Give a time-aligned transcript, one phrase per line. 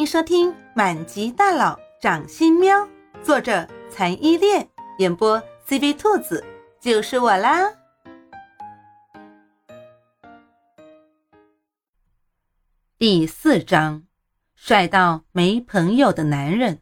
[0.00, 2.74] 迎收听《满级大佬掌心喵》，
[3.22, 4.66] 作者残依恋，
[4.96, 5.38] 演播
[5.68, 6.42] CV 兔子，
[6.80, 7.70] 就是我啦。
[12.96, 14.04] 第四章，
[14.54, 16.80] 帅到没朋友的男人。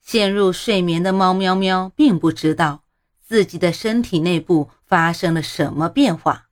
[0.00, 2.84] 陷入睡眠的猫喵喵并不知道
[3.20, 6.46] 自己的身体内部发生了什么变化，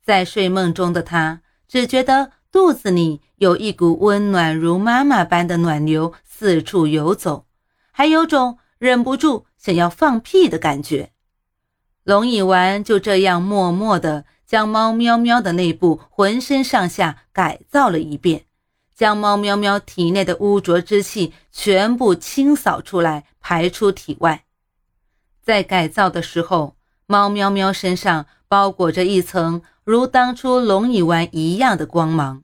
[0.00, 2.30] 在睡梦中的他只觉得。
[2.54, 7.46] 肚子里有一股温暖如妈妈般的暖流四处游走，
[7.90, 11.10] 还有种忍不住想要放屁的感觉。
[12.04, 18.44] 龙蚁丸就这样默默地将猫喵喵的内部浑身上下改造了一遍，
[18.94, 24.44] 将猫喵喵体内的污浊之气全部清扫出来，排出体外。
[25.42, 26.76] 在改造的时候，
[27.06, 32.43] 猫喵喵身上包裹着一层如当初龙蚁丸一样的光芒。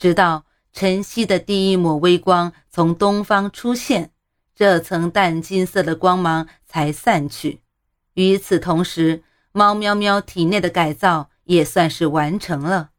[0.00, 4.12] 直到晨曦的第一抹微光从东方出现，
[4.56, 7.60] 这层淡金色的光芒才散去。
[8.14, 12.92] 与此同时，猫喵喵体内的改造也算是完成了。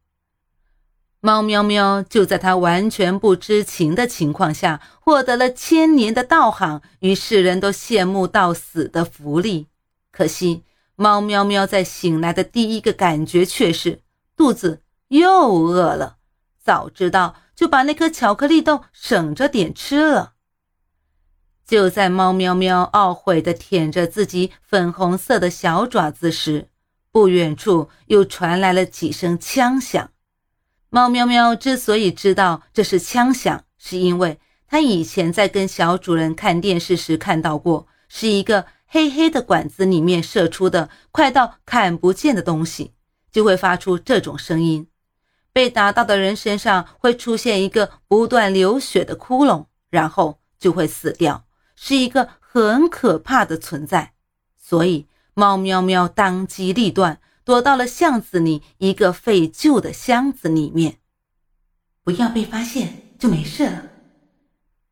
[1.18, 9.66] 猫喵喵就在他完全不知情的情况下，获得了千年的道行与世人都羡慕到死的福利。
[10.12, 10.62] 可惜，
[10.94, 13.98] 猫喵喵在醒来的第一个感觉却是
[14.36, 16.18] 肚子又饿了。
[16.62, 20.34] 早知道就把那颗巧克力豆省着点吃了。
[21.66, 26.68] 就在猫喵喵懊悔地舔着自己粉红色的小爪子时，
[27.10, 30.10] 不远处又传来了几声枪响。
[30.90, 42.92] 猫喵喵之所以知道这是枪响，是因为它以前在跟小主人看电视时看到过，是一个黑黑的管子里面射出的快到看不见的东西，
[43.30, 44.88] 就会发出这种声音。
[45.52, 51.44] 被打到的人身上会出现一个不断流血的窟窿，然后就会死掉，
[51.76, 54.14] 是一个很可怕的存在。
[54.56, 61.00] 所以猫喵喵当机立断，躲到了巷子里一个废旧的箱子里面。
[62.02, 63.82] 不要被发现就没事了。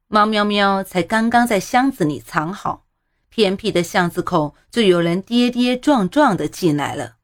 [0.09, 2.85] 猫喵喵才刚刚在箱子里藏好，
[3.31, 7.17] 偏僻的巷子口就有人跌跌撞撞的进来了。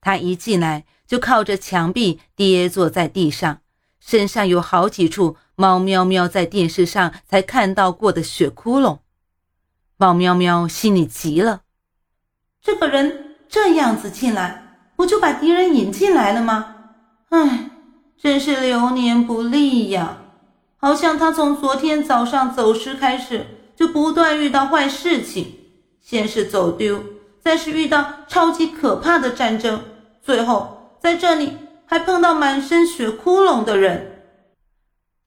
[0.00, 0.86] 他一进来。
[1.10, 3.62] 就靠着墙壁跌坐在地上，
[3.98, 9.00] 身上有好几处猫喵喵在电视上才看到过的血窟窿。
[9.96, 11.62] 猫喵喵心里急了，
[12.62, 16.76] 这个人这样子进来，不就把敌人引进来了吗？
[17.30, 17.70] 唉，
[18.16, 20.18] 真是流年不利呀！
[20.76, 23.44] 好像他从昨天早上走失开始，
[23.74, 25.56] 就不断遇到坏事情，
[26.00, 27.02] 先是走丢，
[27.40, 29.82] 再是遇到超级可怕的战争，
[30.22, 30.76] 最后。
[31.00, 31.56] 在这里
[31.86, 34.22] 还碰到满身血窟窿的人。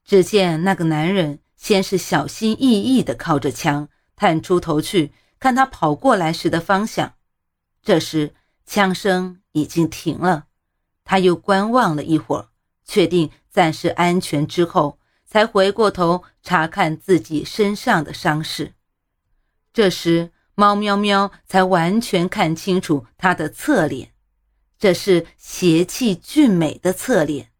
[0.04, 7.14] 只见那个男人先是小心翼翼地靠着墙，探出头去看他跑过来时的方向。
[7.82, 10.46] 这时枪声已经停了，
[11.04, 12.48] 他又观望了一会儿，
[12.84, 18.74] 确定暂时安全之后，才回过头查看自己身上的伤势。
[19.72, 24.13] 这时猫喵喵才完全看清楚他的侧脸。
[24.78, 27.50] 这是邪气俊美的侧脸，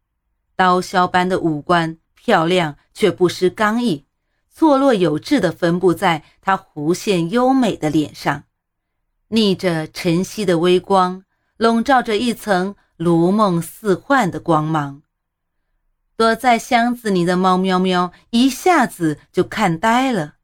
[0.55, 4.05] 刀削般的五官，漂亮却不失刚毅，
[4.53, 8.43] 错落有致地分布在他弧线优美的脸上，
[9.29, 11.23] 逆着晨曦的微光，
[11.57, 15.01] 笼罩着一层如梦似幻的光芒。
[16.17, 20.35] 躲在箱子里的猫喵喵一下子就看呆了，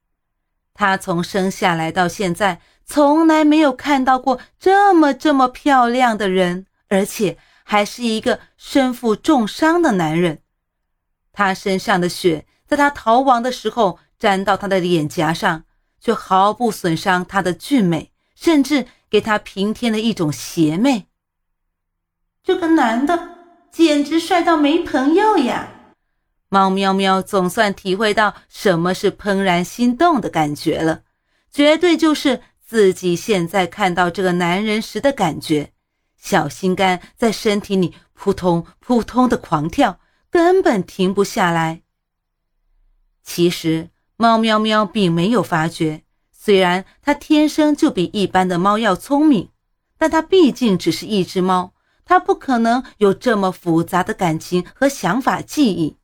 [0.74, 2.60] 它从生下来到现在，
[2.92, 6.68] 从来没有看到过这么这么漂亮的人。
[6.90, 10.40] 而且还是一个身负重伤的男人，
[11.32, 15.64] 他身上的血在他逃亡的时候沾到他的脸颊上，
[16.02, 21.08] 却毫不损伤他的俊美，甚至给他平添了一种邪魅。
[22.44, 23.38] 这个男的
[23.72, 25.70] 简直帅到没朋友呀！
[26.50, 31.04] 猫喵喵总算体会到什么是怦然心动的感觉了，
[31.50, 32.42] 绝对就是
[32.72, 35.74] 自己现在看到这个男人时的感觉。
[36.16, 41.82] 小心肝在身体里扑通扑通的狂跳，根本停不下来。
[43.22, 49.50] 其实猫喵喵并没有发觉，虽然它天生就比一般的猫要聪明，
[49.98, 51.74] 但它毕竟只是一只猫，
[52.06, 55.98] 它不可能有这么复杂的感情和想法记忆。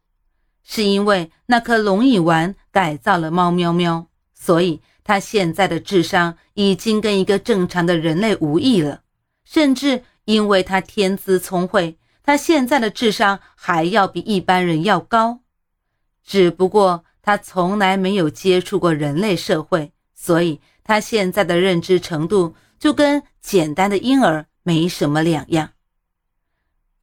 [0.64, 9.02] 是因为那颗龙蚁丸改造了猫喵喵，所以他现在的智商已经跟一个正常的人类无异了。
[9.44, 15.40] 甚至因为他天资聪慧，他现在的智商还要比一般人要高。
[16.24, 25.72] 只不过他从来没有接触过人类社会，所以他现在的认知程度就跟简单的婴儿没什么两样。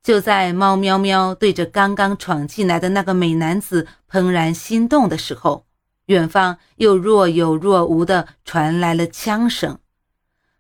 [0.02, 5.64] 就在猫喵喵对着刚刚闯进来的那个美男子怦然心动的时候，
[6.06, 9.78] 远方又若有若无的传来了枪声。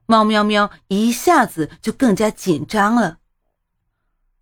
[0.06, 3.18] 猫喵喵一下子就更加紧张了。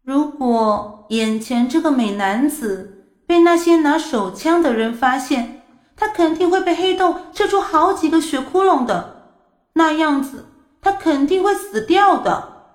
[0.02, 5.62] 如果眼前这个美男子被那些拿手枪的人发现，
[5.96, 9.34] 他肯定会被黑洞射出好几个血窟窿的，
[9.74, 10.46] 那样子
[10.80, 12.66] 他肯定会死掉的。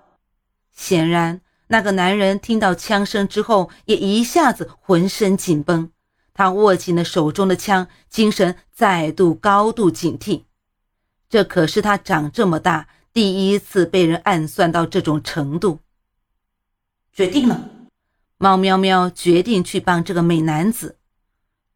[0.71, 1.41] 显然。
[1.69, 5.91] 那个男人听到枪声之后，也一下子浑身紧绷，
[6.37, 10.43] 他握紧了手中的枪，精神再度高度警惕。
[11.27, 15.79] 这可是他长这么大第一次被人暗算到这种程度。
[17.11, 17.67] 决定了，
[18.37, 20.99] 猫喵喵决定去帮这个美男子。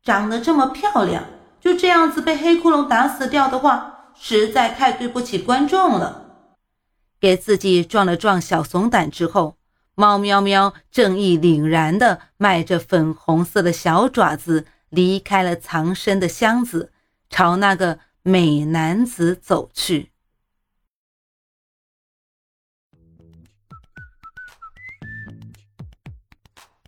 [0.04, 1.26] 长得这么漂亮，
[1.60, 6.28] 就这样子被黑窟窿打死掉的话，实在太对不起观众了。
[7.20, 9.58] 给自己壮了壮小怂胆之后。
[9.96, 16.92] 猫喵喵正义凛然地迈着粉红色的小爪子离开了藏身的箱子，
[17.30, 20.12] 朝那个美男子走去。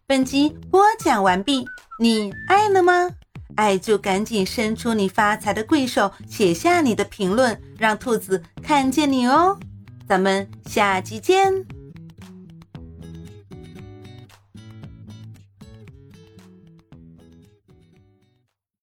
[0.06, 1.66] 本集播讲完毕，
[2.00, 3.10] 你爱了吗？
[3.56, 9.60] 爱就赶紧伸出你发财的贵手，写下你的评论，让兔子看见你哦！
[10.08, 11.73] 咱们下集见。